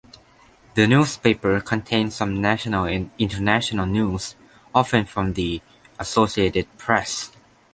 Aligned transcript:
The 0.73 0.87
newspapers 0.87 1.61
contain 1.61 2.09
some 2.09 2.41
national 2.41 2.85
and 2.85 3.11
international 3.19 3.85
news, 3.85 4.33
often 4.73 5.05
from 5.05 5.33
the 5.33 5.61
Associated 5.99 6.75
Press. 6.79 7.29